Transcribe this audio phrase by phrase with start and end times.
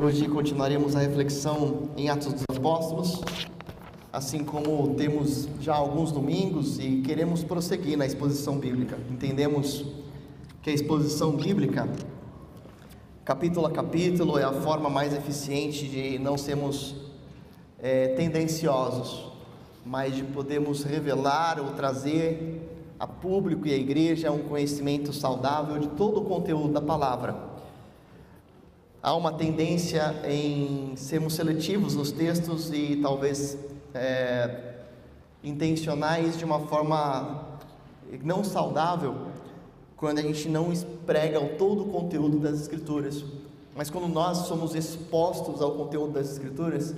[0.00, 3.20] Hoje continuaremos a reflexão em Atos dos Apóstolos,
[4.12, 8.96] assim como temos já alguns domingos e queremos prosseguir na exposição bíblica.
[9.10, 9.84] Entendemos
[10.62, 11.88] que a exposição bíblica,
[13.24, 16.94] capítulo a capítulo, é a forma mais eficiente de não sermos
[17.80, 19.32] é, tendenciosos,
[19.84, 22.70] mas de podermos revelar ou trazer
[23.00, 27.47] a público e à igreja um conhecimento saudável de todo o conteúdo da palavra.
[29.00, 33.56] Há uma tendência em sermos seletivos nos textos e talvez
[33.94, 34.74] é,
[35.42, 37.60] intencionais de uma forma
[38.24, 39.28] não saudável
[39.96, 40.72] quando a gente não
[41.06, 43.24] prega todo o conteúdo das Escrituras.
[43.76, 46.92] Mas quando nós somos expostos ao conteúdo das Escrituras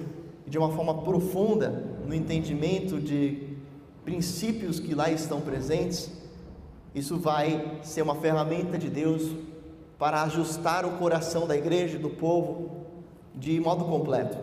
[0.47, 3.57] de uma forma profunda, no entendimento de
[4.07, 6.11] princípios que lá estão presentes,
[6.95, 9.31] isso vai ser uma ferramenta de Deus
[10.01, 12.87] para ajustar o coração da igreja, do povo,
[13.35, 14.39] de modo completo.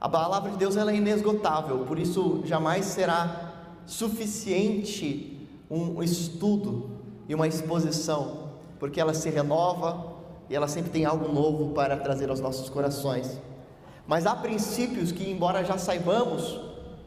[0.00, 3.52] A palavra de Deus ela é inesgotável, por isso jamais será
[3.86, 6.90] suficiente um estudo
[7.28, 8.48] e uma exposição,
[8.80, 10.16] porque ela se renova
[10.48, 13.40] e ela sempre tem algo novo para trazer aos nossos corações.
[14.04, 16.60] Mas há princípios que, embora já saibamos,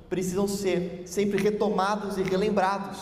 [0.09, 2.99] precisam ser sempre retomados e relembrados,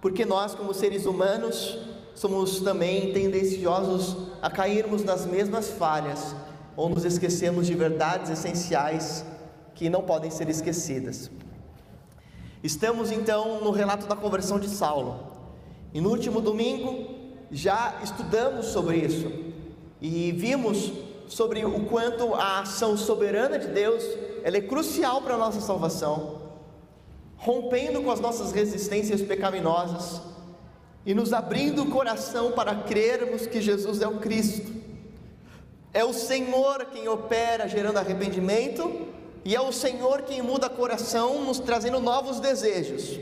[0.00, 1.76] porque nós, como seres humanos,
[2.16, 6.34] somos também tendenciosos a cairmos nas mesmas falhas
[6.74, 9.24] ou nos esquecemos de verdades essenciais
[9.74, 11.30] que não podem ser esquecidas.
[12.64, 15.34] Estamos então no relato da conversão de Saulo.
[15.92, 17.14] E no último domingo
[17.50, 19.30] já estudamos sobre isso
[20.00, 20.92] e vimos
[21.28, 24.02] sobre o quanto a ação soberana de Deus
[24.42, 26.40] ela é crucial para a nossa salvação,
[27.36, 30.22] rompendo com as nossas resistências pecaminosas
[31.06, 34.72] e nos abrindo o coração para crermos que Jesus é o Cristo.
[35.94, 39.06] É o Senhor quem opera gerando arrependimento,
[39.44, 43.20] e é o Senhor quem muda coração, nos trazendo novos desejos.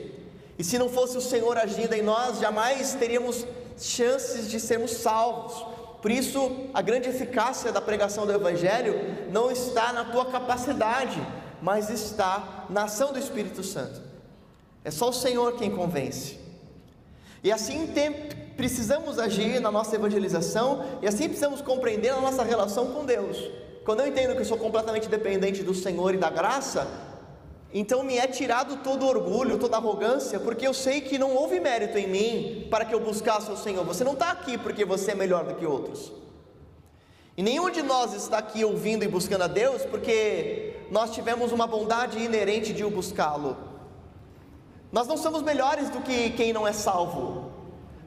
[0.59, 3.47] E se não fosse o Senhor agindo em nós, jamais teríamos
[3.79, 5.67] chances de sermos salvos.
[6.01, 8.95] Por isso, a grande eficácia da pregação do Evangelho
[9.31, 11.21] não está na tua capacidade,
[11.61, 14.01] mas está na ação do Espírito Santo.
[14.83, 16.44] É só o Senhor quem convence.
[17.45, 17.87] E assim
[18.57, 23.37] precisamos agir na nossa evangelização e assim precisamos compreender a nossa relação com Deus.
[23.85, 26.89] Quando eu entendo que eu sou completamente dependente do Senhor e da graça,
[27.71, 31.99] então me é tirado todo orgulho, toda arrogância, porque eu sei que não houve mérito
[31.99, 33.85] em mim para que eu buscasse o Senhor.
[33.85, 36.11] Você não está aqui porque você é melhor do que outros.
[37.37, 41.67] E nenhum de nós está aqui ouvindo e buscando a Deus porque nós tivemos uma
[41.67, 43.74] bondade inerente de o buscá-lo.
[44.95, 47.51] Nós não somos melhores do que quem não é salvo,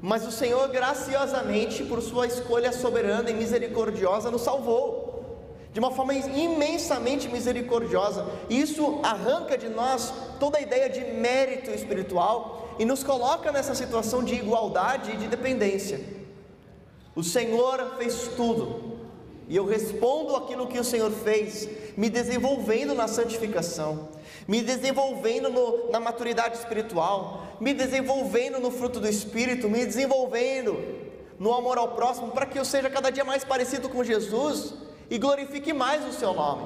[0.02, 5.06] mas o Senhor graciosamente, por sua escolha soberana e misericordiosa, nos salvou
[5.74, 8.26] de uma forma imensamente misericordiosa.
[8.50, 14.24] Isso arranca de nós toda a ideia de mérito espiritual e nos coloca nessa situação
[14.24, 16.00] de igualdade e de dependência.
[17.14, 18.98] O Senhor fez tudo,
[19.46, 21.68] e eu respondo aquilo que o Senhor fez,
[21.98, 24.16] me desenvolvendo na santificação
[24.48, 30.78] me desenvolvendo no, na maturidade espiritual, me desenvolvendo no fruto do Espírito, me desenvolvendo
[31.38, 34.74] no amor ao próximo, para que eu seja cada dia mais parecido com Jesus
[35.10, 36.66] e glorifique mais o seu nome.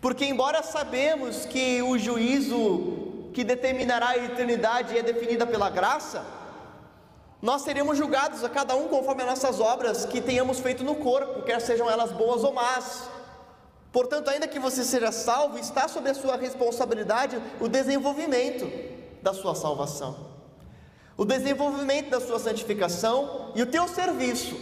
[0.00, 6.24] Porque, embora sabemos que o juízo que determinará a eternidade é definida pela graça,
[7.40, 11.42] nós seremos julgados a cada um conforme as nossas obras que tenhamos feito no corpo,
[11.42, 13.08] quer sejam elas boas ou más.
[13.92, 18.70] Portanto, ainda que você seja salvo, está sob a sua responsabilidade o desenvolvimento
[19.22, 20.28] da sua salvação,
[21.16, 24.56] o desenvolvimento da sua santificação e o teu serviço.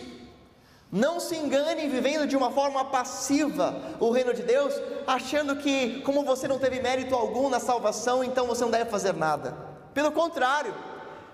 [0.91, 4.73] Não se engane vivendo de uma forma passiva o reino de Deus,
[5.05, 9.13] achando que, como você não teve mérito algum na salvação, então você não deve fazer
[9.13, 9.57] nada.
[9.93, 10.73] Pelo contrário,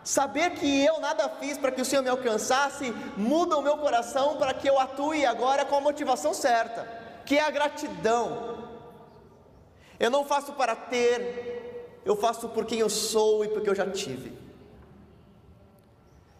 [0.02, 4.38] saber que eu nada fiz para que o Senhor me alcançasse, muda o meu coração
[4.38, 8.68] para que eu atue agora com a motivação certa que é a gratidão.
[9.98, 13.88] Eu não faço para ter, eu faço por quem eu sou e porque eu já
[13.90, 14.32] tive.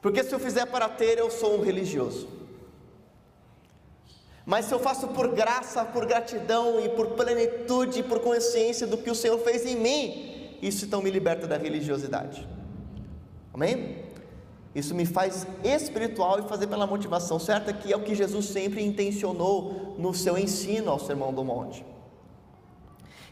[0.00, 2.28] Porque se eu fizer para ter, eu sou um religioso.
[4.44, 8.98] Mas se eu faço por graça, por gratidão e por plenitude, e por consciência do
[8.98, 12.46] que o Senhor fez em mim, isso então me liberta da religiosidade.
[13.54, 14.11] Amém?
[14.74, 18.82] Isso me faz espiritual e fazer pela motivação certa, que é o que Jesus sempre
[18.82, 21.84] intencionou no seu ensino ao Sermão do Monte.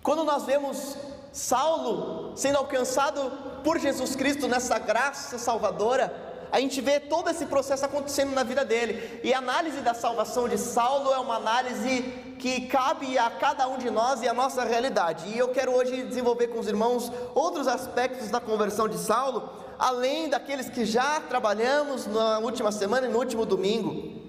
[0.03, 0.97] Quando nós vemos
[1.33, 3.31] Saulo sendo alcançado
[3.63, 8.65] por Jesus Cristo nessa graça salvadora, a gente vê todo esse processo acontecendo na vida
[8.65, 9.21] dele.
[9.23, 12.03] E a análise da salvação de Saulo é uma análise
[12.39, 15.29] que cabe a cada um de nós e a nossa realidade.
[15.29, 19.49] E eu quero hoje desenvolver com os irmãos outros aspectos da conversão de Saulo,
[19.81, 24.21] além daqueles que já trabalhamos na última semana e no último domingo.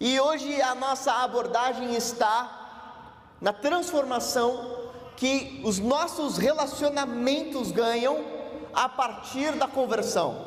[0.00, 4.78] E hoje a nossa abordagem está na transformação
[5.18, 8.24] que os nossos relacionamentos ganham
[8.72, 10.46] a partir da conversão.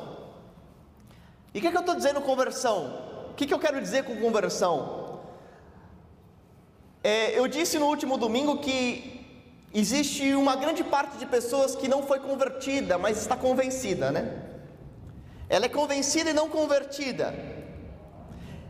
[1.54, 3.02] E o que, que eu estou dizendo conversão?
[3.30, 5.20] O que, que eu quero dizer com conversão?
[7.04, 9.13] É, eu disse no último domingo que
[9.74, 14.32] existe uma grande parte de pessoas que não foi convertida, mas está convencida, né?
[15.50, 17.34] Ela é convencida e não convertida.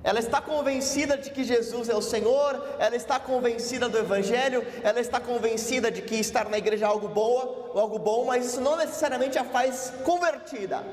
[0.03, 4.99] Ela está convencida de que Jesus é o Senhor, ela está convencida do Evangelho, ela
[4.99, 8.75] está convencida de que estar na igreja é algo boa, algo bom, mas isso não
[8.75, 10.83] necessariamente a faz convertida.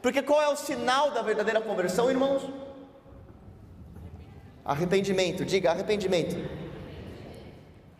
[0.00, 2.48] Porque qual é o sinal da verdadeira conversão, irmãos?
[4.64, 6.36] Arrependimento, diga arrependimento.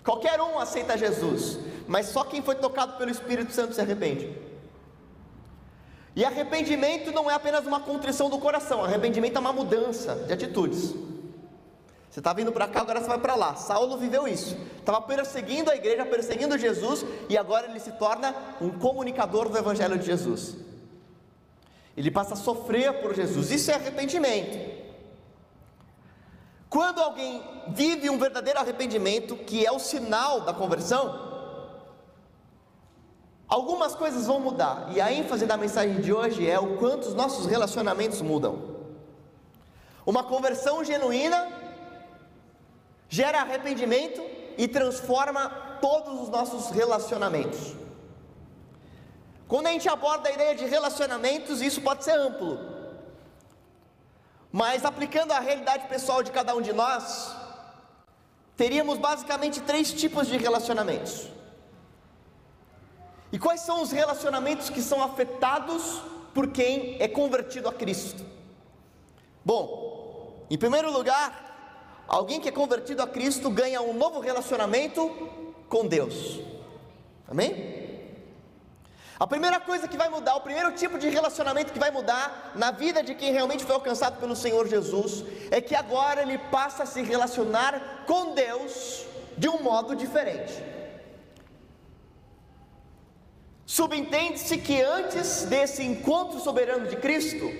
[0.06, 1.58] Qualquer um aceita Jesus,
[1.88, 4.38] mas só quem foi tocado pelo Espírito Santo se arrepende.
[6.14, 10.94] E arrependimento não é apenas uma contrição do coração, arrependimento é uma mudança de atitudes.
[12.08, 13.56] Você está vindo para cá, agora você vai para lá.
[13.56, 14.56] Saulo viveu isso.
[14.78, 19.98] Estava perseguindo a igreja, perseguindo Jesus, e agora ele se torna um comunicador do Evangelho
[19.98, 20.56] de Jesus.
[21.96, 23.50] Ele passa a sofrer por Jesus.
[23.50, 24.85] Isso é arrependimento.
[26.76, 31.24] Quando alguém vive um verdadeiro arrependimento, que é o sinal da conversão,
[33.48, 37.14] Algumas coisas vão mudar, e a ênfase da mensagem de hoje é o quanto os
[37.14, 38.76] nossos relacionamentos mudam.
[40.04, 41.48] Uma conversão genuína
[43.08, 44.20] gera arrependimento
[44.58, 45.48] e transforma
[45.80, 47.72] todos os nossos relacionamentos.
[49.46, 52.75] Quando a gente aborda a ideia de relacionamentos, isso pode ser amplo,
[54.56, 57.30] mas aplicando a realidade pessoal de cada um de nós,
[58.56, 61.28] teríamos basicamente três tipos de relacionamentos.
[63.30, 66.00] E quais são os relacionamentos que são afetados
[66.32, 68.24] por quem é convertido a Cristo?
[69.44, 75.06] Bom, em primeiro lugar, alguém que é convertido a Cristo ganha um novo relacionamento
[75.68, 76.40] com Deus.
[77.28, 77.85] Amém?
[79.18, 82.70] A primeira coisa que vai mudar, o primeiro tipo de relacionamento que vai mudar na
[82.70, 86.86] vida de quem realmente foi alcançado pelo Senhor Jesus, é que agora ele passa a
[86.86, 89.06] se relacionar com Deus
[89.38, 90.52] de um modo diferente.
[93.64, 97.50] Subentende-se que antes desse encontro soberano de Cristo,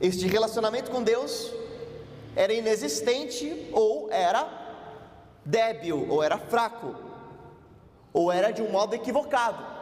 [0.00, 1.52] este relacionamento com Deus
[2.36, 4.48] era inexistente ou era
[5.44, 6.94] débil, ou era fraco,
[8.12, 9.75] ou era de um modo equivocado.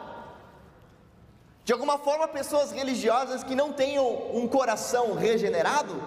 [1.65, 6.01] De alguma forma, pessoas religiosas que não tenham um coração regenerado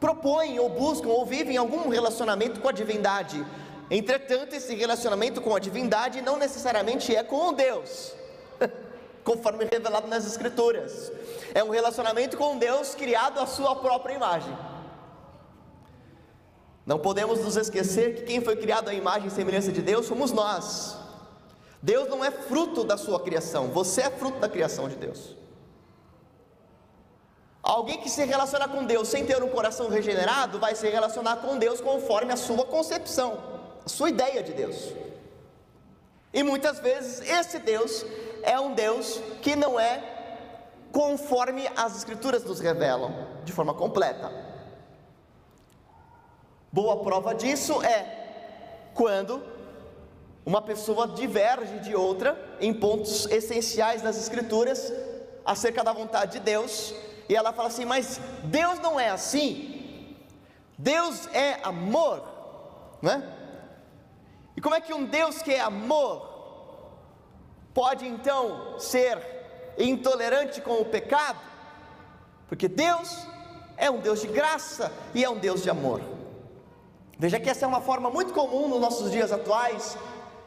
[0.00, 3.44] propõem ou buscam ou vivem algum relacionamento com a divindade,
[3.90, 8.12] Entretanto, esse relacionamento com a divindade não necessariamente é com Deus,
[9.24, 11.10] conforme revelado nas Escrituras.
[11.54, 14.56] É um relacionamento com Deus criado à sua própria imagem.
[16.84, 20.32] Não podemos nos esquecer que quem foi criado à imagem e semelhança de Deus somos
[20.32, 20.96] nós.
[21.82, 25.36] Deus não é fruto da sua criação, você é fruto da criação de Deus.
[27.62, 31.58] Alguém que se relaciona com Deus sem ter um coração regenerado vai se relacionar com
[31.58, 34.92] Deus conforme a sua concepção a sua ideia de Deus.
[36.32, 38.04] E muitas vezes esse Deus
[38.42, 40.16] é um Deus que não é
[40.92, 44.30] conforme as Escrituras nos revelam, de forma completa.
[46.70, 49.42] Boa prova disso é quando
[50.48, 54.90] uma pessoa diverge de outra em pontos essenciais das Escrituras
[55.44, 56.94] acerca da vontade de Deus,
[57.28, 60.16] e ela fala assim: Mas Deus não é assim,
[60.78, 62.22] Deus é amor,
[63.02, 63.22] não é?
[64.56, 66.26] E como é que um Deus que é amor
[67.74, 69.18] pode então ser
[69.76, 71.40] intolerante com o pecado?
[72.48, 73.26] Porque Deus
[73.76, 76.00] é um Deus de graça e é um Deus de amor.
[77.18, 79.98] Veja que essa é uma forma muito comum nos nossos dias atuais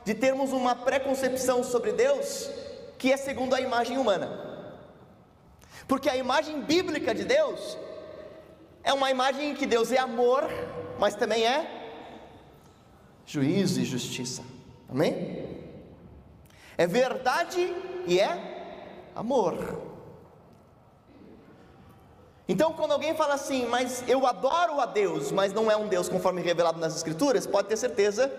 [0.03, 2.49] de termos uma preconcepção sobre Deus
[2.97, 4.29] que é segundo a imagem humana.
[5.87, 7.77] Porque a imagem bíblica de Deus
[8.83, 10.47] é uma imagem em que Deus é amor,
[10.99, 11.81] mas também é
[13.25, 14.43] juízo e justiça.
[14.87, 15.47] Amém?
[16.77, 17.73] É verdade
[18.05, 19.81] e é amor.
[22.47, 26.09] Então, quando alguém fala assim, mas eu adoro a Deus, mas não é um Deus
[26.09, 28.31] conforme revelado nas Escrituras, pode ter certeza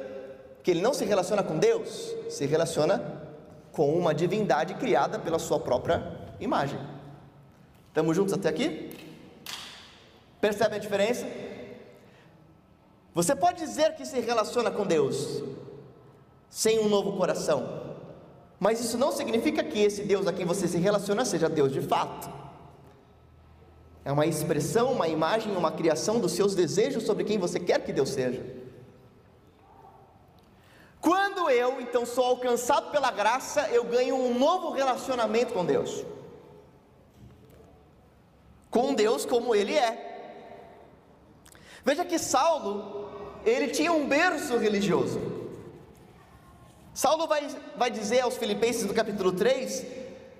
[0.63, 3.23] que ele não se relaciona com Deus, se relaciona
[3.73, 6.79] com uma divindade criada pela sua própria imagem.
[7.89, 8.91] Estamos juntos até aqui?
[10.41, 11.27] Percebe a diferença?
[13.15, 15.43] Você pode dizer que se relaciona com Deus
[16.49, 17.97] sem um novo coração,
[18.59, 21.81] mas isso não significa que esse Deus a quem você se relaciona seja Deus de
[21.81, 22.31] fato.
[24.05, 27.93] É uma expressão, uma imagem, uma criação dos seus desejos sobre quem você quer que
[27.93, 28.62] Deus seja.
[31.43, 36.05] Quando eu então sou alcançado pela graça, eu ganho um novo relacionamento com Deus.
[38.71, 39.91] Com Deus como Ele é.
[41.85, 45.21] Veja que Saulo, ele tinha um berço religioso.
[46.95, 49.85] Saulo vai, vai dizer aos Filipenses no capítulo 3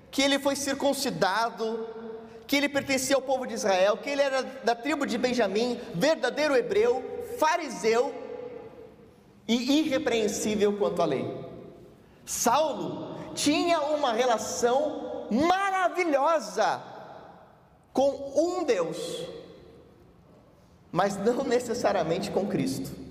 [0.09, 1.85] que ele foi circuncidado,
[2.47, 6.55] que ele pertencia ao povo de Israel, que ele era da tribo de Benjamim, verdadeiro
[6.55, 7.03] hebreu,
[7.37, 8.22] fariseu
[9.47, 11.43] e irrepreensível quanto à lei.
[12.25, 16.81] Saulo tinha uma relação maravilhosa
[17.91, 19.27] com um Deus,
[20.91, 23.03] mas não necessariamente com Cristo.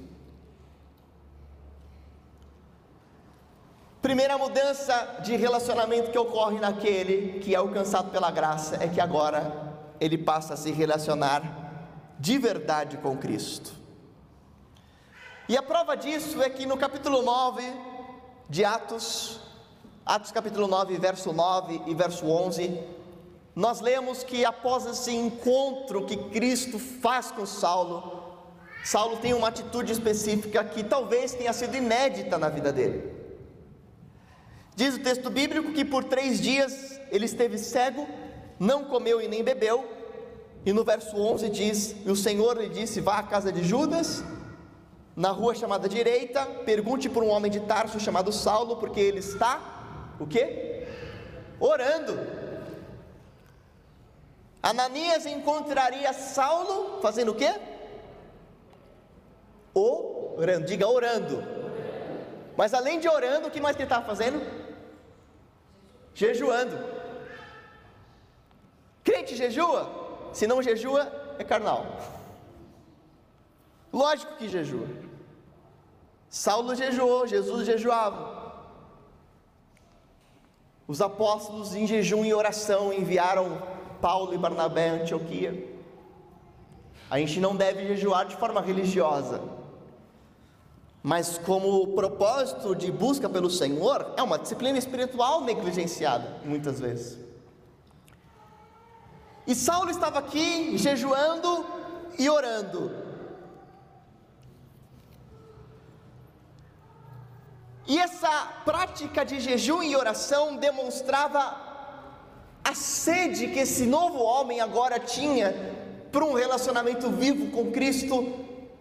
[4.01, 9.73] Primeira mudança de relacionamento que ocorre naquele que é alcançado pela graça é que agora
[10.01, 13.82] ele passa a se relacionar de verdade com Cristo.
[15.53, 17.63] E a prova disso é que no capítulo 9
[18.49, 19.39] de Atos,
[20.07, 22.81] Atos capítulo 9, verso 9 e verso 11,
[23.55, 28.23] nós lemos que após esse encontro que Cristo faz com Saulo,
[28.83, 33.13] Saulo tem uma atitude específica que talvez tenha sido inédita na vida dele.
[34.75, 38.09] Diz o texto bíblico que por três dias ele esteve cego,
[38.59, 39.87] não comeu e nem bebeu,
[40.65, 44.25] e no verso 11 diz: E o Senhor lhe disse: Vá à casa de Judas,
[45.15, 49.61] na rua chamada direita, pergunte por um homem de Tarso chamado Saulo, porque ele está,
[50.19, 50.87] o que?
[51.61, 52.19] Orando.
[54.63, 57.53] Ananias encontraria Saulo fazendo o quê?
[59.75, 61.43] Orando, diga orando.
[62.57, 64.63] Mas além de orando, o que mais que ele estava fazendo?
[66.15, 66.79] jejuando.
[69.05, 70.31] Crente jejua?
[70.33, 71.87] Se não jejua, é carnal.
[73.93, 74.89] Lógico que jejua.
[76.29, 78.41] Saulo jejuou, Jesus jejuava.
[80.89, 83.63] Os apóstolos em jejum e oração enviaram
[84.01, 85.71] Paulo e Barnabé a Antioquia.
[87.11, 89.43] A gente não deve jejuar de forma religiosa,
[91.03, 97.19] mas como propósito de busca pelo Senhor, é uma disciplina espiritual negligenciada, muitas vezes.
[99.47, 101.67] E Saulo estava aqui jejuando
[102.19, 103.02] e orando.
[107.87, 108.31] E essa
[108.65, 111.61] prática de jejum e oração demonstrava
[112.65, 115.53] a sede que esse novo homem agora tinha
[116.13, 118.33] para um relacionamento vivo com Cristo,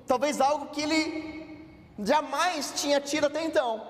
[0.06, 1.66] talvez algo que ele
[1.98, 3.90] jamais tinha tido até então.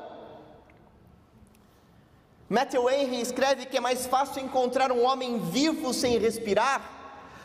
[2.47, 6.81] Matthew Henry escreve que é mais fácil encontrar um homem vivo sem respirar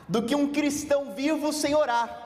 [0.09, 2.26] do que um cristão vivo sem orar.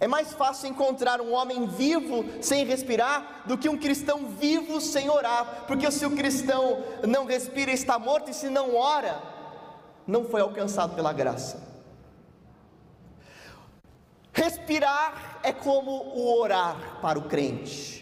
[0.00, 5.10] É mais fácil encontrar um homem vivo sem respirar do que um cristão vivo sem
[5.10, 9.22] orar, porque se o cristão não respira está morto e se não ora,
[10.06, 11.68] não foi alcançado pela graça.
[14.32, 18.00] Respirar é como o orar para o crente.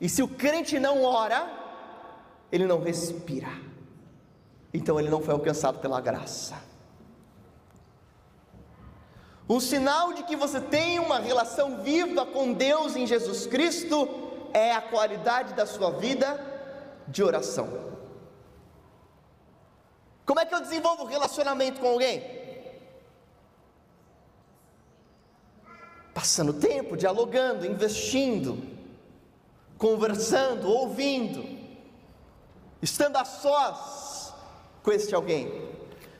[0.00, 1.46] E se o crente não ora,
[2.50, 3.50] ele não respira.
[4.72, 6.67] Então ele não foi alcançado pela graça.
[9.48, 14.08] Um sinal de que você tem uma relação viva com Deus em Jesus Cristo
[14.52, 16.38] é a qualidade da sua vida
[17.06, 17.96] de oração.
[20.26, 22.38] Como é que eu desenvolvo relacionamento com alguém?
[26.18, 28.60] passando tempo, dialogando, investindo,
[29.78, 31.46] conversando, ouvindo,
[32.82, 34.34] estando a sós
[34.82, 35.68] com este alguém.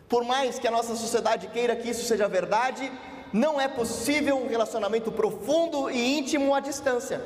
[0.08, 2.92] Por mais que a nossa sociedade queira que isso seja verdade,
[3.32, 7.20] não é possível um relacionamento profundo e íntimo à distância.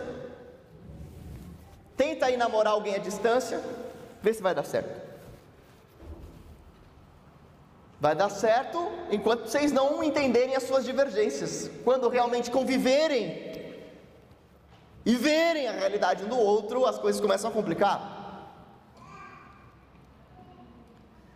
[1.96, 3.62] Tenta aí namorar alguém à distância,
[4.20, 5.00] vê se vai dar certo.
[8.00, 11.70] Vai dar certo enquanto vocês não entenderem as suas divergências.
[11.84, 13.52] Quando realmente conviverem
[15.06, 18.22] e verem a realidade um do outro, as coisas começam a complicar.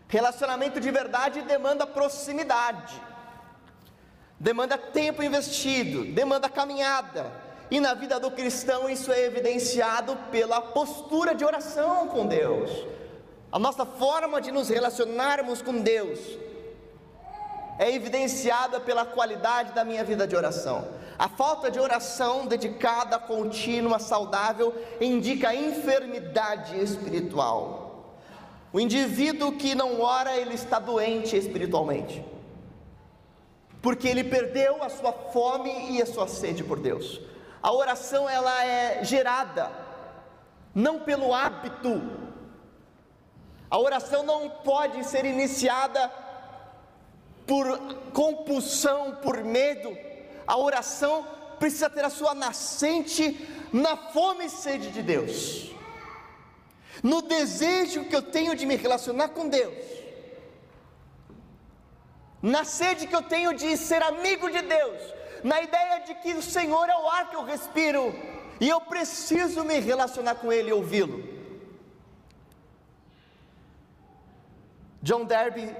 [0.09, 3.01] Relacionamento de verdade demanda proximidade,
[4.39, 7.33] demanda tempo investido, demanda caminhada.
[7.71, 12.71] E na vida do cristão isso é evidenciado pela postura de oração com Deus.
[13.51, 16.21] A nossa forma de nos relacionarmos com Deus
[17.79, 20.87] é evidenciada pela qualidade da minha vida de oração.
[21.19, 28.15] A falta de oração dedicada, contínua, saudável, indica enfermidade espiritual.
[28.73, 32.23] O indivíduo que não ora, ele está doente espiritualmente.
[33.87, 37.21] Porque ele perdeu a sua fome e a sua sede por Deus.
[37.63, 39.71] A oração ela é gerada
[40.75, 42.03] não pelo hábito.
[43.71, 46.13] A oração não pode ser iniciada
[47.47, 47.79] por
[48.13, 49.97] compulsão, por medo.
[50.49, 51.25] A oração
[51.61, 53.39] precisa ter a sua nascente
[53.73, 55.71] na fome e sede de Deus,
[57.05, 59.96] no desejo que eu tenho de me relacionar com Deus,
[62.47, 65.03] na sede que eu tenho de ser amigo de Deus,
[65.43, 68.15] na ideia de que o Senhor é o ar que eu respiro
[68.61, 71.25] e eu preciso me relacionar com Ele e ouvi-lo.
[75.03, 75.75] John Derby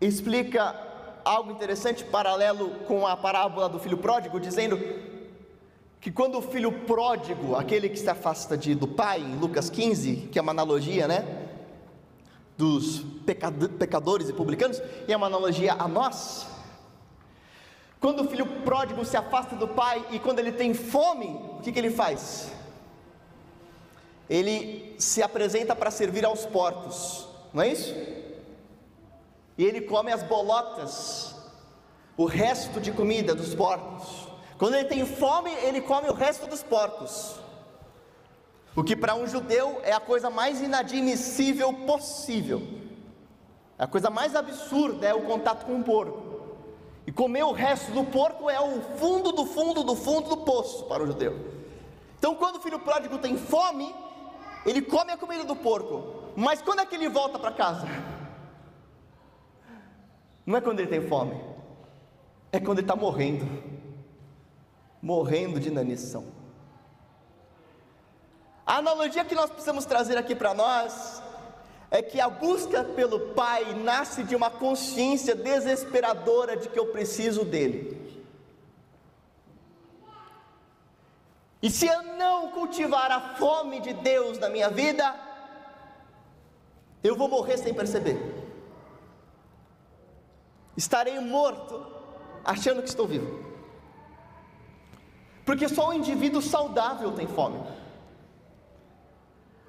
[0.00, 0.74] explica
[1.22, 4.78] algo interessante, paralelo com a parábola do filho pródigo, dizendo
[6.00, 10.30] que quando o filho pródigo, aquele que se afasta de, do pai, em Lucas 15,
[10.32, 11.41] que é uma analogia, né?
[12.62, 13.02] Dos
[13.78, 16.46] pecadores e publicanos, e é uma analogia a nós.
[17.98, 21.26] Quando o filho pródigo se afasta do pai e quando ele tem fome,
[21.58, 22.52] o que, que ele faz?
[24.28, 27.94] Ele se apresenta para servir aos porcos, não é isso?
[29.56, 31.34] e ele come as bolotas,
[32.16, 34.28] o resto de comida dos porcos.
[34.58, 37.36] Quando ele tem fome, ele come o resto dos porcos.
[38.74, 42.62] O que para um judeu é a coisa mais inadmissível possível.
[43.78, 46.22] A coisa mais absurda é o contato com o porco.
[47.06, 50.84] E comer o resto do porco é o fundo do fundo do fundo do poço
[50.84, 51.38] para o judeu.
[52.18, 53.92] Então, quando o filho pródigo tem fome,
[54.64, 56.32] ele come a comida do porco.
[56.36, 57.86] Mas quando é que ele volta para casa?
[60.46, 61.38] Não é quando ele tem fome,
[62.50, 63.46] é quando ele está morrendo
[65.02, 66.24] morrendo de inanição.
[68.66, 71.22] A analogia que nós precisamos trazer aqui para nós
[71.90, 77.44] é que a busca pelo Pai nasce de uma consciência desesperadora de que eu preciso
[77.44, 78.00] dele.
[81.60, 85.14] E se eu não cultivar a fome de Deus na minha vida,
[87.04, 88.42] eu vou morrer sem perceber
[90.76, 91.86] estarei morto
[92.44, 93.52] achando que estou vivo.
[95.44, 97.60] Porque só o indivíduo saudável tem fome.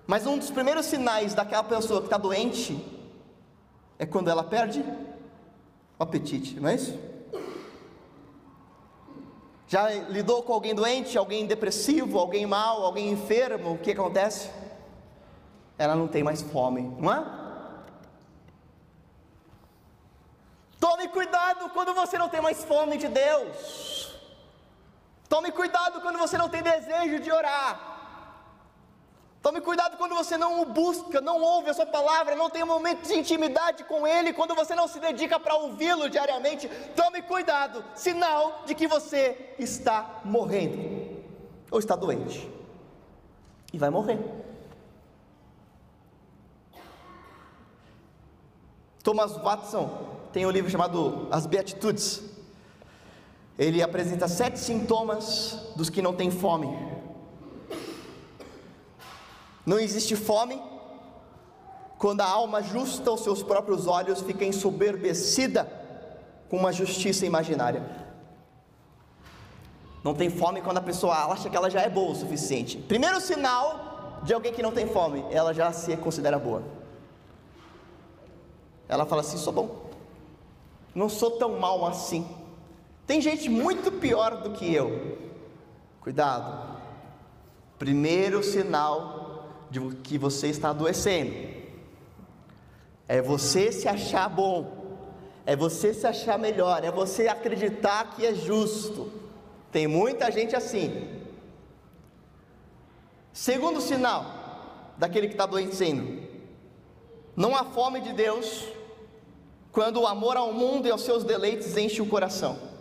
[0.06, 2.78] Mas um dos primeiros sinais daquela pessoa que está doente
[3.98, 4.82] é quando ela perde
[5.98, 7.00] o apetite, não é isso?
[9.68, 13.74] Já lidou com alguém doente, alguém depressivo, alguém mal, alguém enfermo?
[13.74, 14.50] O que acontece?
[15.78, 17.26] Ela não tem mais fome, não é?
[20.80, 24.14] Tome cuidado quando você não tem mais fome de Deus.
[25.30, 27.93] Tome cuidado quando você não tem desejo de orar.
[29.44, 32.68] Tome cuidado quando você não o busca, não ouve a sua palavra, não tem um
[32.68, 36.70] momento de intimidade com Ele, quando você não se dedica para ouvi-lo diariamente.
[36.96, 40.80] Tome cuidado, sinal de que você está morrendo
[41.70, 42.50] ou está doente
[43.74, 44.18] e vai morrer.
[49.04, 52.24] Thomas Watson tem um livro chamado As Beatitudes.
[53.60, 57.03] Ele apresenta sete sintomas dos que não têm fome.
[59.66, 60.62] Não existe fome
[61.98, 65.72] quando a alma justa aos seus próprios olhos fica ensoberbecida
[66.50, 67.84] com uma justiça imaginária.
[70.04, 72.78] Não tem fome quando a pessoa acha que ela já é boa o suficiente.
[72.78, 76.64] Primeiro sinal de alguém que não tem fome, ela já se considera boa.
[78.90, 79.84] Ela fala assim: sou bom
[80.94, 82.28] não sou tão mal assim.
[83.08, 85.18] Tem gente muito pior do que eu.
[86.02, 86.80] Cuidado.
[87.80, 89.13] Primeiro sinal
[89.74, 91.34] de que você está adoecendo
[93.08, 95.00] é você se achar bom,
[95.48, 99.12] é você se achar melhor, é você acreditar que é justo.
[99.72, 101.20] Tem muita gente assim.
[103.34, 106.22] Segundo sinal daquele que está adoecendo:
[107.36, 108.68] não há fome de Deus
[109.72, 112.73] quando o amor ao mundo e aos seus deleites enche o coração.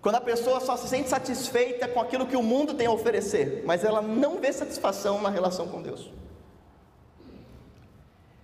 [0.00, 3.62] Quando a pessoa só se sente satisfeita com aquilo que o mundo tem a oferecer,
[3.66, 6.10] mas ela não vê satisfação na relação com Deus.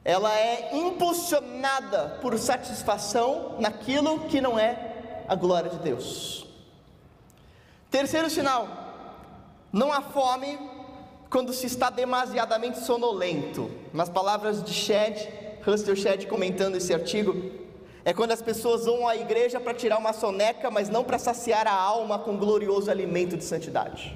[0.05, 6.47] Ela é impulsionada por satisfação naquilo que não é a glória de Deus.
[7.91, 8.69] Terceiro sinal:
[9.73, 10.59] não há fome
[11.31, 13.71] quando se está demasiadamente sonolento.
[13.93, 17.64] Nas palavras de Shed Russell Shedd comentando esse artigo,
[18.05, 21.67] é quando as pessoas vão à igreja para tirar uma soneca, mas não para saciar
[21.67, 24.15] a alma com glorioso alimento de santidade.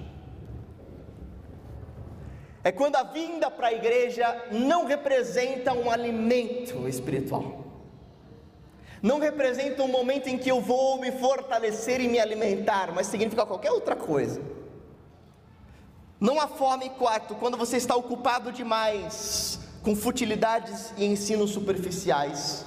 [2.62, 7.64] É quando a vinda para a igreja não representa um alimento espiritual.
[9.00, 13.46] Não representa um momento em que eu vou me fortalecer e me alimentar, mas significa
[13.46, 14.42] qualquer outra coisa.
[16.20, 22.66] Não há fome, quarto, quando você está ocupado demais com futilidades e ensinos superficiais.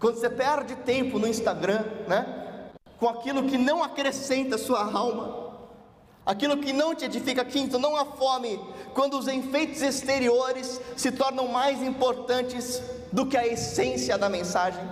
[0.00, 2.70] Quando você perde tempo no Instagram, né?
[2.98, 5.48] Com aquilo que não acrescenta a sua alma,
[6.24, 7.44] aquilo que não te edifica.
[7.44, 8.60] Quinto, não há fome
[8.94, 12.82] quando os enfeites exteriores se tornam mais importantes
[13.12, 14.84] do que a essência da mensagem.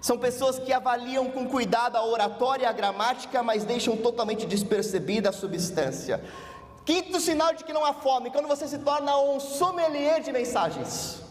[0.00, 5.28] São pessoas que avaliam com cuidado a oratória e a gramática, mas deixam totalmente despercebida
[5.28, 6.22] a substância.
[6.84, 11.22] Quinto sinal de que não há fome, quando você se torna um sommelier de mensagens.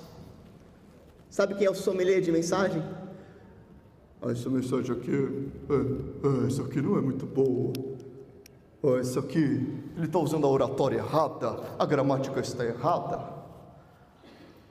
[1.31, 2.83] Sabe quem é o sommelier de mensagem?
[4.21, 7.73] Ah, essa mensagem aqui, é, é, essa aqui não é muito boa.
[8.83, 9.39] Ah, essa aqui,
[9.97, 13.41] ele está usando a oratória errada, a gramática está errada.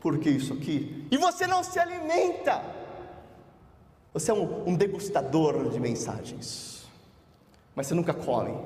[0.00, 1.08] Por que isso aqui?
[1.10, 2.78] E você não se alimenta
[4.12, 6.84] você é um, um degustador de mensagens,
[7.74, 8.58] mas você nunca come.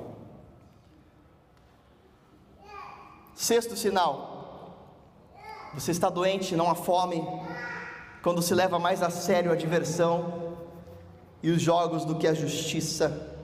[3.34, 4.78] Sexto sinal:
[5.74, 7.22] você está doente, não há fome,
[8.24, 10.54] quando se leva mais a sério a diversão
[11.42, 13.36] e os jogos do que a justiça.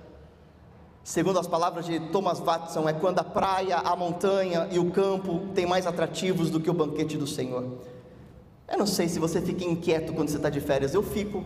[1.04, 5.48] Segundo as palavras de Thomas Watson, é quando a praia, a montanha e o campo
[5.54, 7.78] têm mais atrativos do que o banquete do Senhor.
[8.66, 11.44] Eu não sei se você fica inquieto quando você está de férias, eu fico.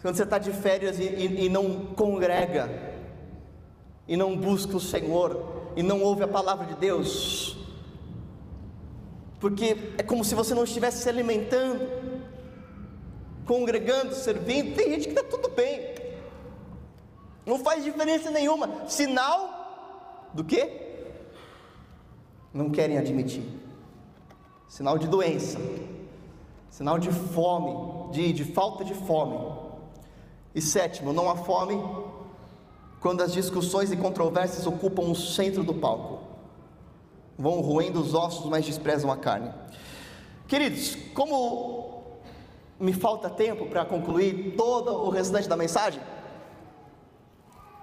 [0.00, 2.70] Quando você está de férias e, e, e não congrega,
[4.08, 7.65] e não busca o Senhor, e não ouve a palavra de Deus,
[9.48, 11.88] porque é como se você não estivesse se alimentando,
[13.46, 14.74] congregando, servindo.
[14.74, 15.94] Tem gente que está tudo bem,
[17.46, 18.88] não faz diferença nenhuma.
[18.88, 20.68] Sinal do que?
[22.52, 23.44] Não querem admitir.
[24.66, 25.60] Sinal de doença,
[26.68, 29.38] sinal de fome, de, de falta de fome.
[30.56, 31.80] E sétimo, não há fome
[32.98, 36.15] quando as discussões e controvérsias ocupam o centro do palco.
[37.38, 39.52] Vão roendo os ossos, mas desprezam a carne.
[40.48, 42.02] Queridos, como
[42.78, 46.00] me falta tempo para concluir todo o restante da mensagem,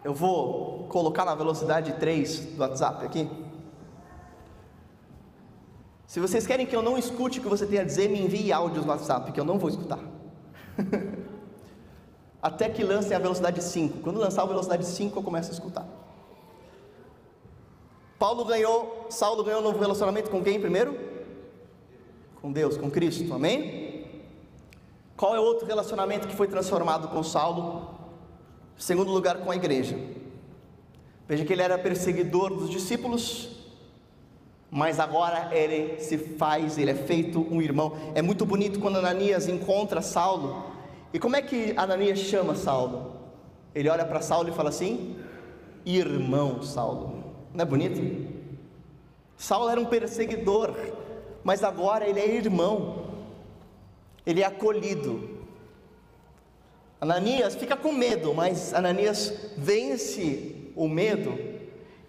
[0.03, 3.29] eu vou colocar na velocidade 3 do WhatsApp aqui.
[6.05, 8.51] Se vocês querem que eu não escute o que você tem a dizer, me envie
[8.51, 9.99] áudios no WhatsApp, que eu não vou escutar.
[12.43, 13.99] até que lancem a velocidade 5.
[13.99, 15.87] Quando lançar a velocidade 5, eu começo a escutar.
[18.23, 20.97] Paulo ganhou, Saulo ganhou um novo relacionamento com quem primeiro?
[22.41, 24.05] Com Deus, com Cristo, amém?
[25.17, 27.99] Qual é o outro relacionamento que foi transformado com Saulo?
[28.77, 29.99] Segundo lugar, com a igreja.
[31.27, 33.49] Veja que ele era perseguidor dos discípulos,
[34.71, 37.91] mas agora ele se faz, ele é feito um irmão.
[38.15, 40.63] É muito bonito quando Ananias encontra Saulo
[41.11, 43.17] e como é que Ananias chama Saulo?
[43.75, 45.17] Ele olha para Saulo e fala assim:
[45.85, 47.22] Irmão Saulo.
[47.53, 48.33] Não é bonito?
[49.37, 50.73] Saulo era um perseguidor,
[51.43, 53.05] mas agora ele é irmão,
[54.25, 55.29] ele é acolhido.
[56.99, 61.37] Ananias fica com medo, mas Ananias vence o medo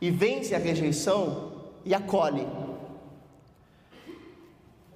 [0.01, 1.53] e vence a rejeição
[1.85, 2.47] e acolhe.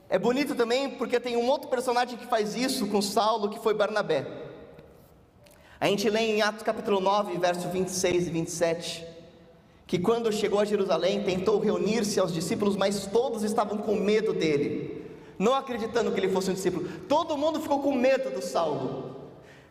[0.08, 3.74] É bonito também porque tem um outro personagem que faz isso com Saulo, que foi
[3.74, 4.24] Barnabé.
[5.80, 9.06] A gente lê em Atos capítulo 9, verso 26 e 27,
[9.88, 15.10] que quando chegou a Jerusalém tentou reunir-se aos discípulos, mas todos estavam com medo dele,
[15.38, 16.86] não acreditando que ele fosse um discípulo.
[17.08, 19.16] Todo mundo ficou com medo do Saulo.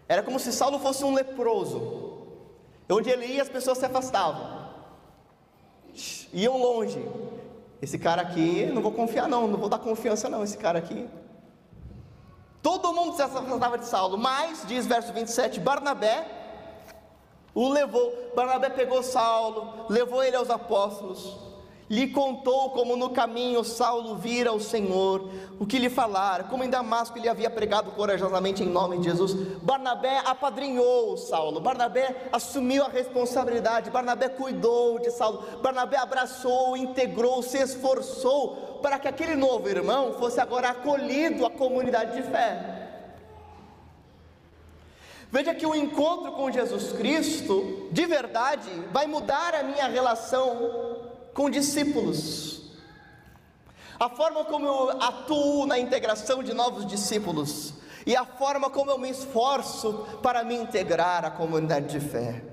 [0.07, 2.17] Era como se Saulo fosse um leproso.
[2.89, 4.69] Onde ele ia, as pessoas se afastavam,
[6.33, 6.99] iam longe.
[7.79, 11.07] Esse cara aqui, não vou confiar não, não vou dar confiança não, esse cara aqui.
[12.63, 16.36] Todo mundo se afastava de Saulo, mas, diz verso 27, Barnabé
[17.57, 21.35] o levou, Barnabé pegou Saulo, levou ele aos apóstolos,
[21.89, 25.27] lhe contou como no caminho Saulo vira o Senhor,
[25.59, 29.33] o que lhe falara, como em Damasco ele havia pregado corajosamente em nome de Jesus.
[29.63, 37.57] Barnabé apadrinhou Saulo, Barnabé assumiu a responsabilidade, Barnabé cuidou de Saulo, Barnabé abraçou, integrou, se
[37.57, 42.86] esforçou para que aquele novo irmão fosse agora acolhido à comunidade de fé.
[45.31, 51.01] Veja que o encontro com Jesus Cristo, de verdade, vai mudar a minha relação
[51.33, 52.55] com discípulos.
[53.99, 57.73] a forma como eu atuo na integração de novos discípulos
[58.05, 62.43] e a forma como eu me esforço para me integrar à comunidade de fé.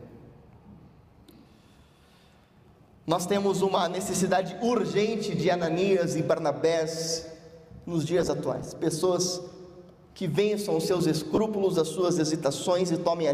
[3.07, 7.27] Nós temos uma necessidade urgente de Ananias e Barnabés
[7.85, 9.43] nos dias atuais, pessoas
[10.15, 13.33] que vençam os seus escrúpulos, as suas hesitações e tomem a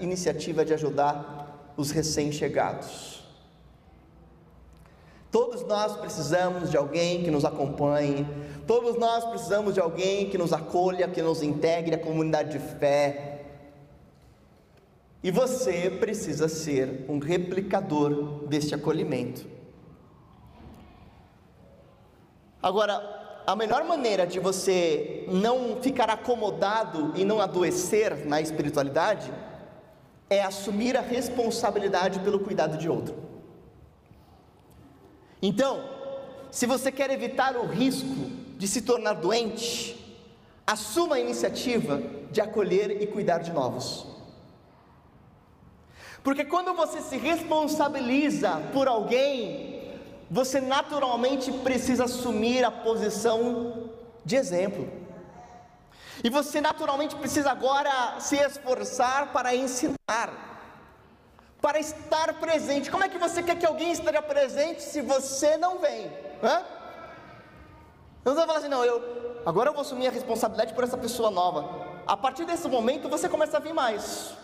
[0.00, 3.22] iniciativa de ajudar os recém-chegados.
[5.30, 8.26] Todos nós precisamos de alguém que nos acompanhe,
[8.66, 13.44] todos nós precisamos de alguém que nos acolha, que nos integre à comunidade de fé.
[15.22, 19.46] E você precisa ser um replicador deste acolhimento.
[22.62, 29.32] Agora, a melhor maneira de você não ficar acomodado e não adoecer na espiritualidade
[30.30, 33.14] é assumir a responsabilidade pelo cuidado de outro.
[35.40, 35.82] Então,
[36.50, 39.98] se você quer evitar o risco de se tornar doente,
[40.66, 42.00] assuma a iniciativa
[42.30, 44.06] de acolher e cuidar de novos.
[46.22, 49.71] Porque quando você se responsabiliza por alguém,
[50.32, 53.90] você naturalmente precisa assumir a posição
[54.24, 54.90] de exemplo.
[56.24, 59.94] E você naturalmente precisa agora se esforçar para ensinar
[61.60, 62.90] para estar presente.
[62.90, 66.10] Como é que você quer que alguém esteja presente se você não vem?
[66.42, 66.62] Hã?
[68.24, 71.30] Não vai falar assim, não, eu agora eu vou assumir a responsabilidade por essa pessoa
[71.30, 71.86] nova.
[72.06, 74.34] A partir desse momento você começa a vir mais.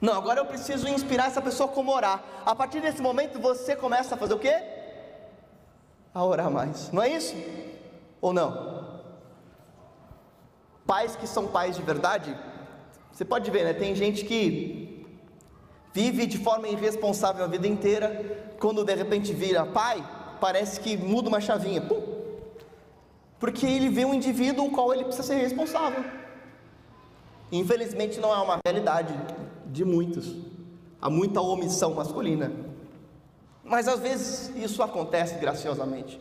[0.00, 2.22] Não, agora eu preciso inspirar essa pessoa como orar.
[2.44, 4.62] A partir desse momento você começa a fazer o quê?
[6.14, 6.90] A orar mais.
[6.90, 7.34] Não é isso?
[8.20, 9.00] Ou não?
[10.86, 12.36] Pais que são pais de verdade,
[13.12, 13.72] você pode ver, né?
[13.74, 14.90] Tem gente que
[15.92, 20.04] Vive de forma irresponsável a vida inteira, quando de repente vira pai,
[20.40, 22.00] parece que muda uma chavinha, pum,
[23.40, 26.04] porque ele vê um indivíduo o qual ele precisa ser responsável.
[27.50, 29.12] Infelizmente não é uma realidade
[29.70, 30.34] de muitos.
[31.00, 32.52] Há muita omissão masculina.
[33.64, 36.20] Mas às vezes isso acontece graciosamente.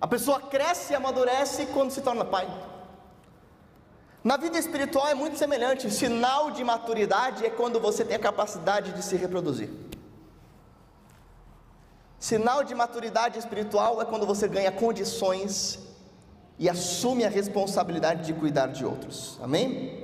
[0.00, 2.48] A pessoa cresce e amadurece quando se torna pai.
[4.22, 5.90] Na vida espiritual é muito semelhante.
[5.90, 9.70] Sinal de maturidade é quando você tem a capacidade de se reproduzir.
[12.18, 15.78] Sinal de maturidade espiritual é quando você ganha condições
[16.58, 19.38] e assume a responsabilidade de cuidar de outros.
[19.42, 19.99] Amém?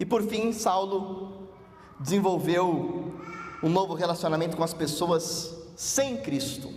[0.00, 1.48] E por fim, Saulo
[1.98, 3.12] desenvolveu
[3.62, 6.72] um novo relacionamento com as pessoas sem Cristo.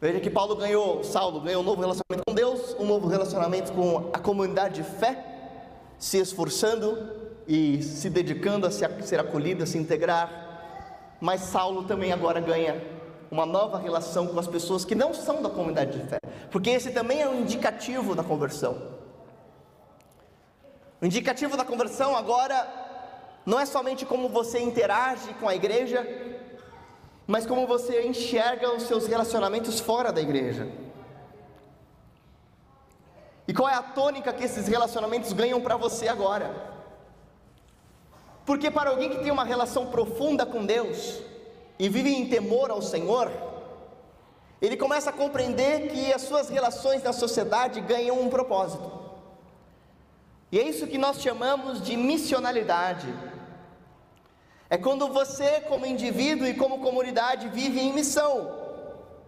[0.00, 4.10] Veja que Paulo ganhou, Saulo ganhou um novo relacionamento com Deus, um novo relacionamento com
[4.12, 5.24] a comunidade de fé,
[5.98, 7.10] se esforçando
[7.48, 11.16] e se dedicando a ser acolhido, a se integrar.
[11.20, 12.80] Mas Saulo também agora ganha
[13.28, 16.18] uma nova relação com as pessoas que não são da comunidade de fé,
[16.50, 18.97] porque esse também é um indicativo da conversão.
[21.00, 22.68] O indicativo da conversão agora
[23.46, 26.06] não é somente como você interage com a igreja,
[27.26, 30.68] mas como você enxerga os seus relacionamentos fora da igreja.
[33.46, 36.54] E qual é a tônica que esses relacionamentos ganham para você agora?
[38.44, 41.20] Porque para alguém que tem uma relação profunda com Deus
[41.78, 43.30] e vive em temor ao Senhor,
[44.60, 49.07] ele começa a compreender que as suas relações na sociedade ganham um propósito.
[50.50, 53.12] E é isso que nós chamamos de missionalidade.
[54.70, 58.50] É quando você, como indivíduo e como comunidade, vive em missão,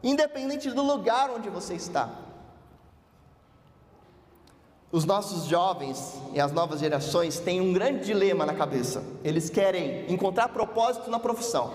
[0.02, 2.10] independente do lugar onde você está.
[4.92, 9.04] Os nossos jovens e as novas gerações têm um grande dilema na cabeça.
[9.22, 11.74] Eles querem encontrar propósito na profissão.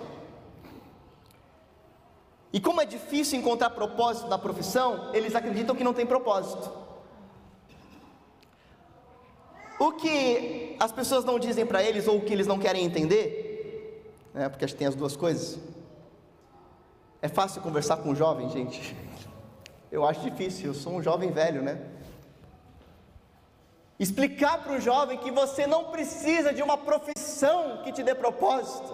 [2.51, 6.84] E como é difícil encontrar propósito na profissão, eles acreditam que não tem propósito.
[9.79, 13.45] O que as pessoas não dizem para eles ou o que eles não querem entender
[14.35, 14.49] né?
[14.49, 15.57] porque acho que tem as duas coisas.
[17.21, 18.95] É fácil conversar com um jovem, gente?
[19.91, 21.79] Eu acho difícil, eu sou um jovem velho, né?
[23.97, 28.93] Explicar para o jovem que você não precisa de uma profissão que te dê propósito.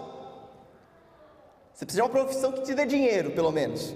[1.74, 3.96] Você precisa de uma profissão que te dê dinheiro, pelo menos.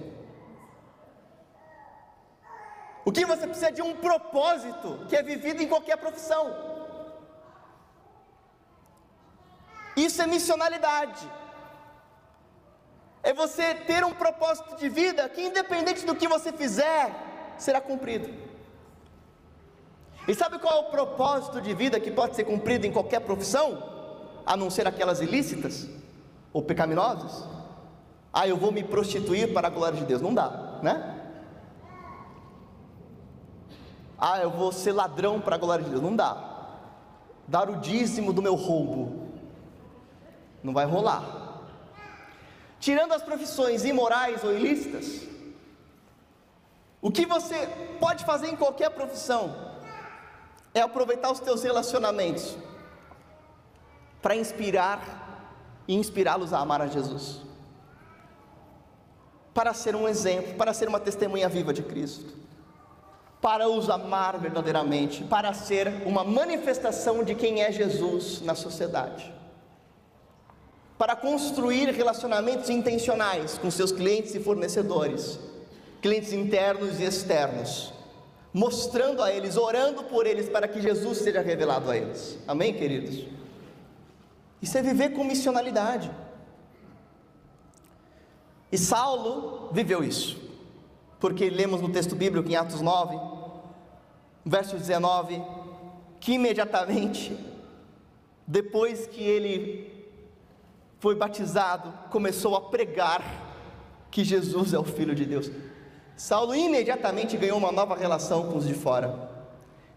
[3.04, 6.65] O que você precisa de um propósito que é vivido em qualquer profissão.
[9.96, 11.30] Isso é missionalidade.
[13.24, 17.12] É você ter um propósito de vida que, independente do que você fizer,
[17.58, 18.30] será cumprido.
[20.28, 23.82] E sabe qual é o propósito de vida que pode ser cumprido em qualquer profissão,
[24.46, 25.88] a não ser aquelas ilícitas
[26.52, 27.48] ou pecaminosas?
[28.34, 30.22] Ah, eu vou me prostituir para a glória de Deus.
[30.22, 31.16] Não dá, né?
[34.18, 36.02] Ah, eu vou ser ladrão para a glória de Deus.
[36.02, 36.54] Não dá.
[37.48, 39.15] Dar o dízimo do meu roubo.
[40.66, 41.24] Não vai rolar.
[42.80, 45.22] Tirando as profissões imorais ou ilícitas,
[47.00, 47.68] o que você
[48.00, 49.74] pode fazer em qualquer profissão
[50.74, 52.58] é aproveitar os teus relacionamentos
[54.24, 55.00] para inspirar
[55.88, 57.42] e inspirá-los a amar a Jesus.
[59.54, 62.46] Para ser um exemplo, para ser uma testemunha viva de Cristo
[63.46, 69.32] para os amar verdadeiramente, para ser uma manifestação de quem é Jesus na sociedade,
[70.98, 75.40] para construir relacionamentos intencionais com seus clientes e fornecedores,
[76.02, 77.94] clientes internos e externos,
[78.54, 82.38] mostrando a eles, orando por eles para que Jesus seja revelado a eles.
[82.48, 83.26] Amém, queridos?
[84.62, 86.10] Isso é viver com missionalidade.
[88.72, 90.42] E Saulo viveu isso,
[91.20, 93.18] porque lemos no texto bíblico em Atos 9,
[94.46, 95.42] verso 19,
[96.20, 97.38] que imediatamente,
[98.48, 99.95] depois que ele
[101.00, 103.22] foi batizado, começou a pregar
[104.10, 105.52] que Jesus é o Filho de Deus.
[106.16, 109.30] Saulo imediatamente ganhou uma nova relação com os de fora.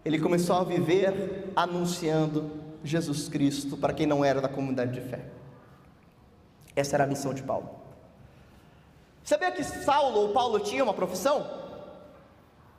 [0.03, 2.51] Ele começou a viver anunciando
[2.83, 5.25] Jesus Cristo para quem não era da comunidade de fé.
[6.75, 7.69] Essa era a missão de Paulo.
[9.23, 11.45] Sabia que Saulo ou Paulo tinha uma profissão?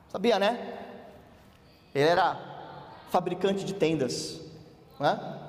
[0.09, 0.77] Sabia, né?
[1.93, 2.37] Ele era
[3.09, 4.41] fabricante de tendas,
[4.99, 5.39] né?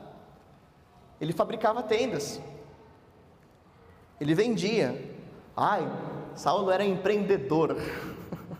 [1.21, 2.41] Ele fabricava tendas.
[4.23, 5.05] Ele vendia.
[5.57, 5.83] Ai,
[6.37, 7.77] Saulo era empreendedor.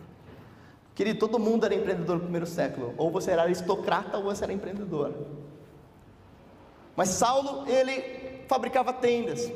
[0.93, 2.93] Querido, todo mundo era empreendedor no primeiro século.
[2.97, 5.13] Ou você era aristocrata ou você era empreendedor.
[6.97, 9.49] Mas Saulo, ele fabricava tendas.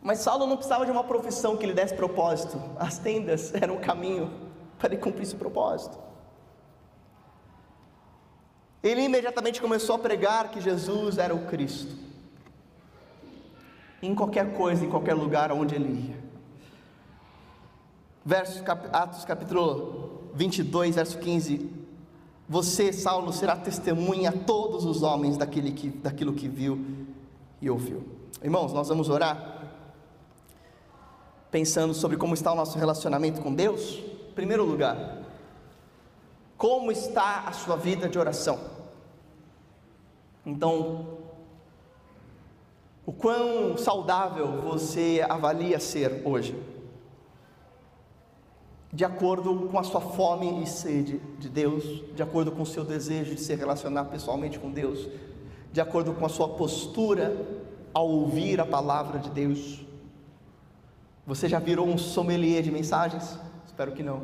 [0.00, 2.62] Mas Saulo não precisava de uma profissão que lhe desse propósito.
[2.78, 4.32] As tendas eram o caminho
[4.78, 5.98] para ele cumprir esse propósito.
[8.84, 12.06] Ele imediatamente começou a pregar que Jesus era o Cristo.
[14.02, 16.26] Em qualquer coisa, em qualquer lugar onde ele ia.
[18.24, 21.70] Verso, Atos capítulo 22, verso 15.
[22.48, 26.84] Você, Saulo, será testemunha a todos os homens daquele que, daquilo que viu
[27.60, 28.04] e ouviu.
[28.42, 29.56] Irmãos, nós vamos orar
[31.50, 34.02] pensando sobre como está o nosso relacionamento com Deus.
[34.28, 35.22] Em primeiro lugar,
[36.56, 38.58] como está a sua vida de oração?
[40.44, 41.15] Então,
[43.06, 46.60] o quão saudável você avalia ser hoje?
[48.92, 51.84] De acordo com a sua fome e sede de Deus,
[52.16, 55.08] de acordo com o seu desejo de se relacionar pessoalmente com Deus,
[55.72, 57.46] de acordo com a sua postura
[57.94, 59.86] ao ouvir a palavra de Deus.
[61.24, 63.38] Você já virou um sommelier de mensagens?
[63.66, 64.22] Espero que não.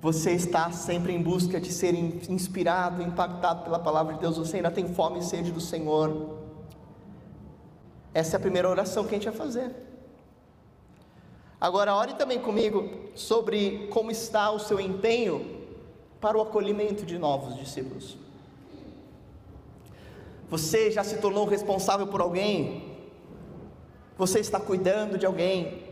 [0.00, 1.94] Você está sempre em busca de ser
[2.30, 4.38] inspirado, impactado pela palavra de Deus.
[4.38, 6.45] Você ainda tem fome e sede do Senhor.
[8.16, 9.76] Essa é a primeira oração que a gente vai fazer.
[11.60, 15.66] Agora, ore também comigo sobre como está o seu empenho
[16.18, 18.16] para o acolhimento de novos discípulos.
[20.48, 22.96] Você já se tornou responsável por alguém?
[24.16, 25.82] Você está cuidando de alguém?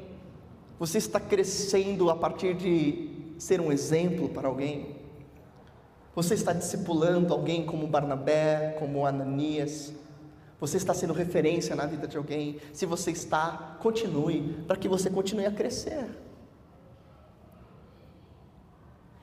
[0.79, 4.97] Você está crescendo a partir de ser um exemplo para alguém?
[6.15, 9.93] Você está discipulando alguém como Barnabé, como Ananias?
[10.61, 12.61] Você está sendo referência na vida de alguém?
[12.73, 16.09] Se você está, continue, para que você continue a crescer.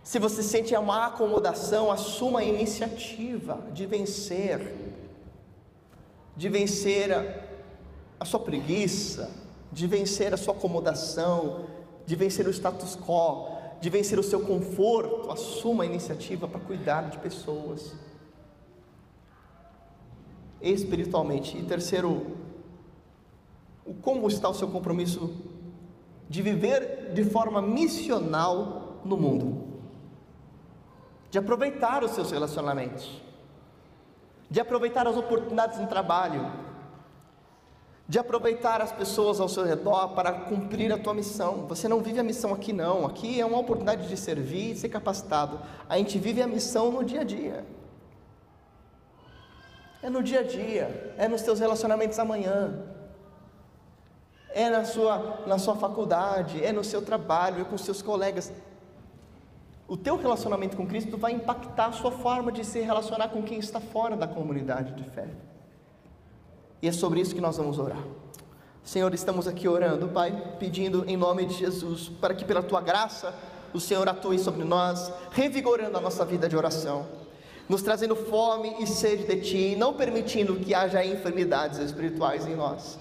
[0.03, 4.75] Se você sente uma acomodação, assuma a iniciativa de vencer,
[6.35, 7.23] de vencer a,
[8.19, 9.31] a sua preguiça,
[9.71, 11.65] de vencer a sua acomodação,
[12.05, 17.09] de vencer o status quo, de vencer o seu conforto, assuma a iniciativa para cuidar
[17.09, 17.93] de pessoas
[20.61, 21.57] espiritualmente.
[21.57, 22.37] E terceiro,
[24.01, 25.33] como está o seu compromisso
[26.29, 29.67] de viver de forma missional no mundo,
[31.29, 33.21] de aproveitar os seus relacionamentos,
[34.49, 36.51] de aproveitar as oportunidades no trabalho,
[38.07, 41.65] de aproveitar as pessoas ao seu redor para cumprir a tua missão.
[41.67, 44.89] Você não vive a missão aqui não, aqui é uma oportunidade de servir e ser
[44.89, 45.59] capacitado.
[45.87, 47.65] A gente vive a missão no dia a dia.
[50.03, 52.85] É no dia a dia, é nos teus relacionamentos amanhã.
[54.53, 58.51] É na sua, na sua faculdade, é no seu trabalho, é com seus colegas.
[59.87, 63.59] O teu relacionamento com Cristo vai impactar a sua forma de se relacionar com quem
[63.59, 65.27] está fora da comunidade de fé.
[66.81, 68.03] E é sobre isso que nós vamos orar.
[68.83, 73.33] Senhor, estamos aqui orando, Pai, pedindo em nome de Jesus, para que pela tua graça
[73.73, 77.05] o Senhor atue sobre nós, revigorando a nossa vida de oração,
[77.69, 82.99] nos trazendo fome e sede de Ti, não permitindo que haja enfermidades espirituais em nós.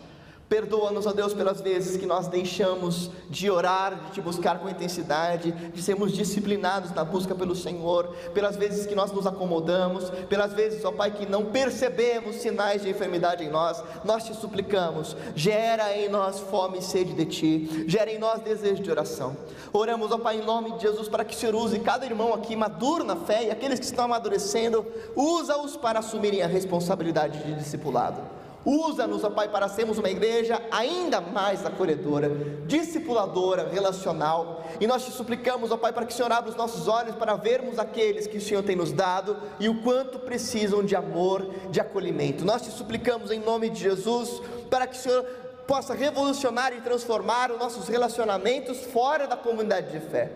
[0.50, 5.52] Perdoa-nos, ó Deus, pelas vezes que nós deixamos de orar, de te buscar com intensidade,
[5.52, 10.84] de sermos disciplinados na busca pelo Senhor, pelas vezes que nós nos acomodamos, pelas vezes,
[10.84, 13.80] ó Pai, que não percebemos sinais de enfermidade em nós.
[14.04, 18.82] Nós te suplicamos, gera em nós fome e sede de Ti, gera em nós desejo
[18.82, 19.36] de oração.
[19.72, 22.56] Oramos, ó Pai, em nome de Jesus, para que o Senhor use cada irmão aqui
[22.56, 24.84] maduro na fé e aqueles que estão amadurecendo,
[25.14, 28.39] usa-os para assumirem a responsabilidade de discipulado.
[28.64, 32.30] Usa-nos, ó Pai, para sermos uma igreja ainda mais acolhedora,
[32.66, 34.64] discipuladora, relacional.
[34.78, 37.36] E nós te suplicamos, ó Pai, para que o Senhor abra os nossos olhos para
[37.36, 41.80] vermos aqueles que o Senhor tem nos dado e o quanto precisam de amor, de
[41.80, 42.44] acolhimento.
[42.44, 45.24] Nós te suplicamos em nome de Jesus para que o Senhor
[45.66, 50.30] possa revolucionar e transformar os nossos relacionamentos fora da comunidade de fé.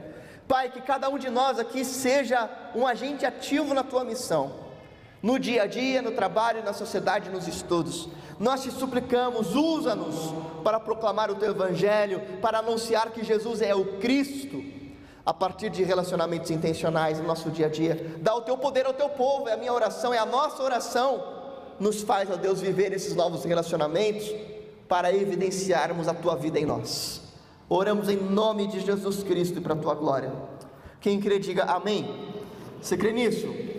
[0.48, 4.63] Pai, que cada um de nós aqui seja um agente ativo na tua missão
[5.24, 8.10] no dia a dia, no trabalho, na sociedade, nos estudos.
[8.38, 13.96] Nós te suplicamos, usa-nos para proclamar o teu evangelho, para anunciar que Jesus é o
[13.96, 14.62] Cristo,
[15.24, 18.18] a partir de relacionamentos intencionais no nosso dia a dia.
[18.20, 21.24] Dá o teu poder ao teu povo, é a minha oração, é a nossa oração.
[21.80, 24.30] Nos faz, ó Deus, viver esses novos relacionamentos
[24.86, 27.22] para evidenciarmos a tua vida em nós.
[27.66, 30.30] Oramos em nome de Jesus Cristo e para a tua glória.
[31.00, 32.14] Quem crê, diga amém.
[32.78, 33.73] Você crê nisso?